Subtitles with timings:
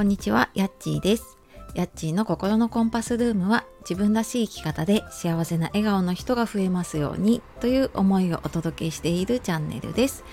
[0.00, 1.36] こんにちは、やっちーです。
[1.74, 10.24] やっちーの心のコンパスルームは自分らしい生き方で幸せな笑顔の人が増えますようにという思いをお届けしているチャンネルです。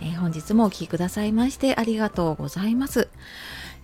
[0.00, 3.10] えー、本日もお聴きくださいましてありがとうございます。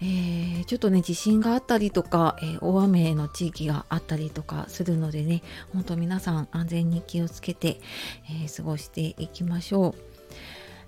[0.01, 5.43] えー、ちょっとね地震があったりとか、えー、大雨の地域があったりとかするのでね
[5.75, 7.79] 本当皆さん安全に気をつけて、
[8.43, 10.16] え過ごしていきましょう。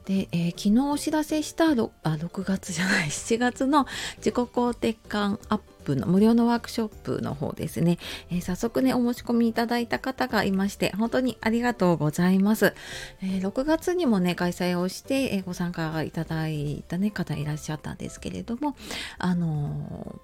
[0.08, 7.98] で、えー、昨日お知らせした 6, あ6月じゃない7月の自己肯定感アップの無料のワークショップの方ですね、
[8.30, 12.74] えー、早速ねお申し込みいただいた方がいまして本当にありがとうございます、
[13.22, 18.76] えー、6月にもね開催をして、えご参加いただいた、ね、方いらっしゃったんですけれども
[19.18, 20.18] あの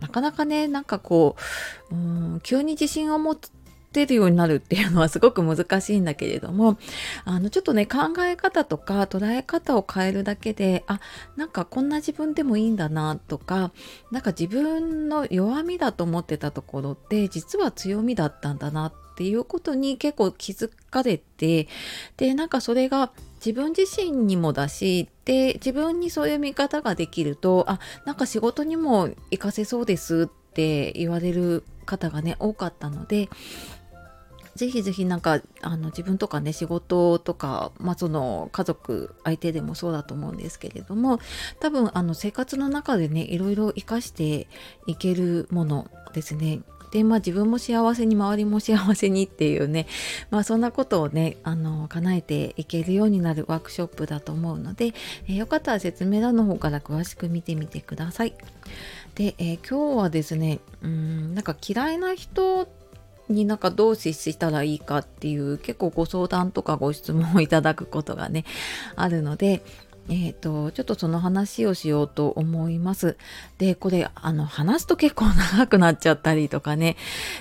[0.00, 1.36] なかなかねなんかこ
[1.92, 3.52] ううん急に自信を持つ
[3.92, 6.78] 出るようになるっていうのはすごく難しいんだけれども
[7.24, 11.00] あのちょっとね考え方とか捉え方を変えるだけであ
[11.36, 13.72] なんかこんな自分でもいいんだなとか
[14.10, 21.68] なんか自分の弱みだと思ってたところって実は強みだったんだなっていうことに結構気づかれて
[22.16, 23.12] でなんかそれが
[23.44, 33.28] 自分自身にもだしで自分にそういう見方ができるとあなんか仕事にも活かせそうですって言われる方がね多かったので
[34.54, 41.20] ぜひぜひなんかあの自分とかね仕事とか、まあ、その家族相手でもそうだと思うんですけれども
[41.60, 44.48] 多分あの生活の中でねいろいろ活かして
[44.86, 46.60] いけるものですね。
[46.90, 49.86] でまあ自分も幸せに周りも幸せにっていうね
[50.30, 54.92] まあそんなことをねあの叶えていけるようになるワークショップだと思うので、
[55.26, 58.34] え、よかったら説明欄の方から詳しく見てみてください。
[59.14, 62.68] で、えー、今日はですねうんなんか嫌いな人
[63.28, 68.44] になんかどう接したらいいかっていう結構ご相談とかご質問をいただくことがね
[68.96, 69.62] あるので
[70.08, 73.16] えーと、ちょっとその話をしようと思います。
[73.58, 76.96] でこれあの話すと結構長くなっちゃったりとかね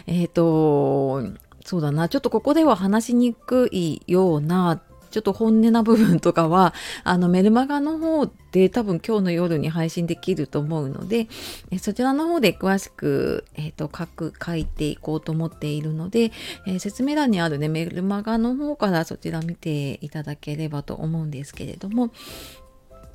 [0.05, 1.23] えっ、ー、と
[1.65, 4.79] そうだなちょっとここでは話しにくいような
[5.11, 6.73] ちょっと本音な部分とかは、
[7.03, 11.27] あのメルマガの方で多分今日の夜に配信できると思うので、
[11.69, 16.31] えそちらの方で詳しく、えーと、書く、書いていこうと思っているので、
[16.65, 22.11] えー、説明欄にあるね、メルマガの方からそちら見ていただければと思うんですけれども、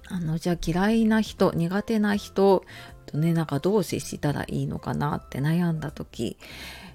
[0.09, 2.65] あの、じゃあ嫌いな人、苦手な人
[3.07, 6.37] とね、なんかどう接したらいいのかなって悩んだ時、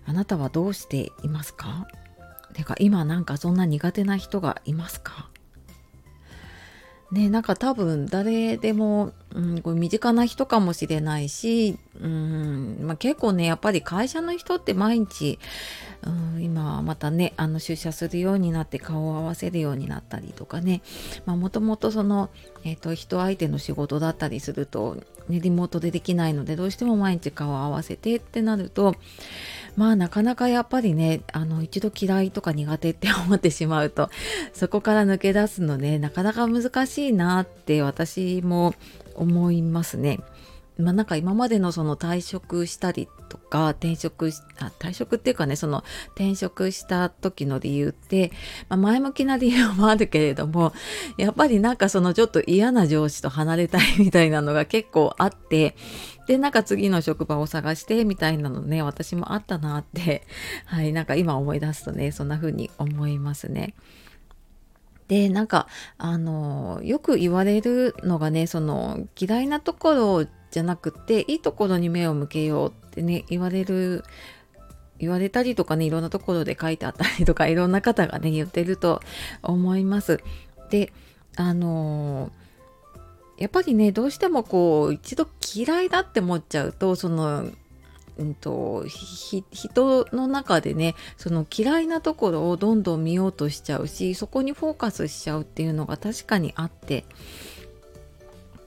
[0.06, 1.88] あなたはどうしていますか？
[2.52, 5.30] てか今なんかそんな苦手な人がいますか？
[7.12, 15.38] ねなんか多分誰でも、うん、これ身近な人かもしれないし、うんまあ、結構ねやっぱり会社の人って毎日、
[16.04, 20.82] うん、今またねあの出社するようになって顔を合わせるようになったりとかね
[21.26, 22.30] もともとその、
[22.64, 28.96] えーと、人相手の仕事だったりすると、ね、リモートでできないのでどうしても毎日顔を合わせてってなると
[29.76, 34.10] まあなかなかやっぱりねあの一度嫌いとか苦手って思ってしまうと
[34.54, 38.74] そこから抜け出すのねなかなか難しいなって私も
[39.16, 40.20] 思いますね。
[40.78, 45.84] まあ、なんか今までのその退職したりとか転職あ退職っていうかねその
[46.16, 48.32] 転職した時の理由って、
[48.68, 50.74] まあ、前向きな理由もあるけれども
[51.18, 55.76] やっぱりなんかそのちょっと嫌な上司と離れたいみたいなのが結構あって
[56.32, 60.26] でなんか次の職場を探してみたいなのね私もあったなって
[60.64, 63.74] はいなんか今思い出すとねそんな風に思いますね。
[65.10, 74.06] でなんかあのよく言われるのがねその嫌いなところじゃなくっていいところに目を向けようってね言われる
[75.00, 79.02] 言われたりとかねいろんなところで書いてあったりとかいろんな方がね言ってると
[79.44, 80.22] 思います。
[80.70, 80.94] で
[81.36, 82.32] あの
[83.42, 87.50] やっぱりねどうしてもこう一度嫌いだって思っちゃうとその
[88.18, 97.06] うんと、人の中でねその嫌いなところをどんどん見ようとしちゃうしそこにフォーカスしちゃうっていうのが確かにあって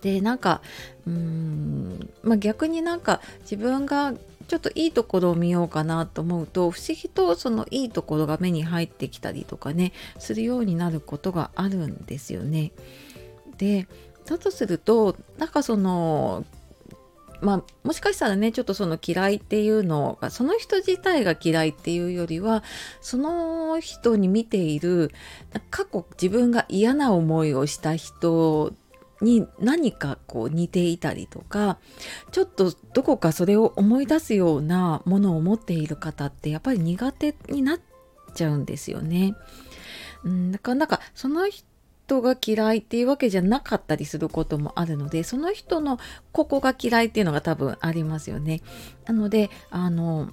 [0.01, 0.61] でなんか
[1.07, 4.15] うーん、まあ、逆になんか自分が
[4.49, 12.73] ちょっといいところを見ようかなと思うと不思議とそのいいところが目に入ってきたりとかねするようになることがあるんですよね。
[13.57, 13.87] で
[14.27, 16.45] だとするとなんかその
[17.41, 22.65] まあ、もしかしたらねちょっとその嫌いっていうのがその人自体が嫌いっていうよりは
[23.03, 25.13] その人に見ている
[25.71, 28.73] 過去自分が嫌な思いをした人
[29.21, 31.79] に何かこう似ていたりとか
[32.33, 37.81] ちょっとどこかそれを思い出すようなものを持っている方ってやっぱり苦手になっ
[38.35, 39.35] ちゃうんですよね。
[40.25, 41.67] うん、だからなんかその人
[42.07, 45.99] 人が嫌いっていうわけじゃなかったりすることもあるのでその人の
[46.33, 48.61] ここが嫌いっていうのが多分ありますよね。
[49.07, 50.29] なのであの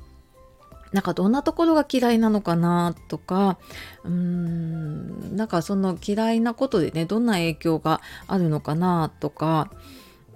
[0.91, 3.57] なんかどんなところが嫌いなのかなとか
[4.03, 9.71] うーんなんかその嫌いなことでねどんな影響があるのかなとか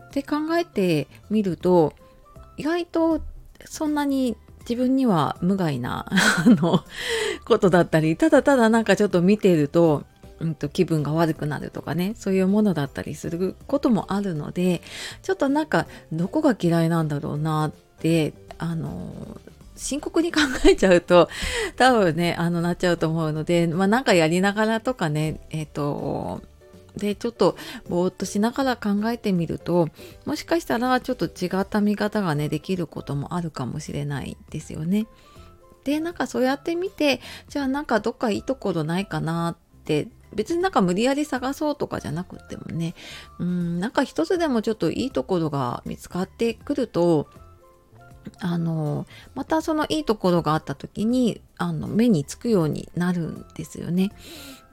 [0.08, 1.94] って考えてみると
[2.56, 3.22] 意外と
[3.66, 6.84] そんなに自分には無害な あの
[7.46, 10.04] ことだったりただただなんかちょっと見てると,、
[10.40, 14.82] うんと気分が悪くなるとかねそういうものだったりすることもあるので
[15.22, 19.14] ちょっとなんかどこが嫌いなんだろうなってあの
[19.76, 21.30] 深刻に考えちゃうと
[21.76, 26.42] 多分ねあのなっちゃうと思うのでまあなんかやりながらとかねえっ、ー、と
[26.98, 27.58] でちょっと
[27.90, 29.90] ぼーっとしながら考えてみると
[30.26, 35.08] もしかしたらちょっと違った見方がねできることもあるかもしれないですよね。
[35.84, 42.96] でなんかそうやってみてじゃあなんかどっかいいところないかなって別になんか無理やり探そうとかじゃなくてもね
[43.40, 47.28] うんなんか一つでもちょっといいところが見つかってくると
[48.40, 49.06] あの
[49.36, 54.12] またそのいいところがあった時にあの目につくようになるんですよね。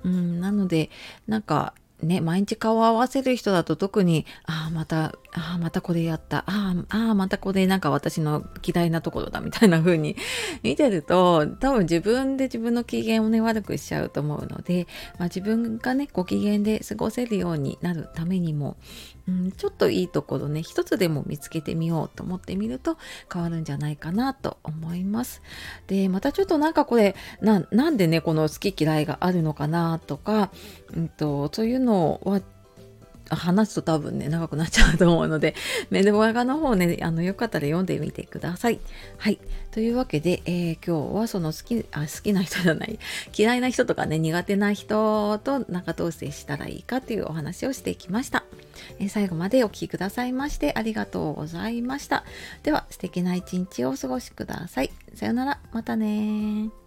[0.04, 0.90] うんなので
[1.26, 10.14] なんかね、毎日顔を合わせる人だと特に、ああ、また、ああ、またこれやった、ああ、またこれなんか私の嫌いなところだみたいな風に
[10.62, 14.86] 見てると、多分自分で自分の機嫌をね、悪くしちゃうと思うので、
[15.18, 18.76] まあ、自分がね、ご機嫌で過ごせるようになるためにも、
[19.26, 22.98] うん、ちょっといいところね、一つでも見つけてみようと思ってみると
[23.32, 25.40] 変わるんじゃないかなと思います。
[25.86, 30.50] で、またちょっとなんかこれ、ななんでね、この好き嫌いがあるのかなとか、
[30.94, 32.42] うんと、そういうのは
[33.36, 35.54] 話すと多分ね、長くなっちゃうと思うので、
[35.90, 38.80] メルマガの方ね、あの、よかったら読んでみてください。
[39.18, 39.38] はい。
[39.70, 42.98] というわけで、えー、今日はその好き、あ、好きな人じゃない、
[43.36, 48.44] 嫌いな人とかね、苦手な人と仲どう接したらいいかというお話をしてきました。
[48.98, 52.24] えー、最後までお聴きくださいましてありがとうございました。
[52.62, 54.90] では、素敵な一日をお過ごしください。
[55.14, 56.81] さよなら、またね